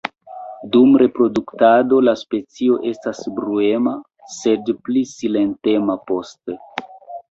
[0.75, 3.97] Dum reproduktado la specio estas bruema,
[4.41, 6.63] sed pli silentema poste.